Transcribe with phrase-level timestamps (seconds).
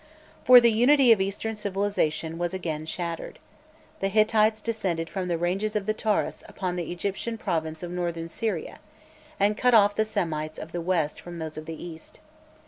[0.45, 3.37] For the unity of Eastern civilization was again shattered.
[3.99, 8.27] The Hittites descended from the ranges of the Taurus upon the Egyptian province of Northern
[8.27, 8.79] Syria,
[9.39, 12.19] and cut off the Semites of the west from those of the east.